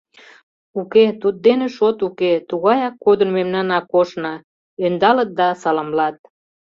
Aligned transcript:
—Уке, 0.79 1.05
туддене 1.21 1.67
шот 1.75 1.97
уке, 2.07 2.31
тугаяк 2.49 2.95
кодын 3.03 3.29
мемнан 3.37 3.67
Акошна,— 3.79 4.33
ӧндалыт 4.85 5.29
да 5.39 5.47
саламлат. 5.61 6.15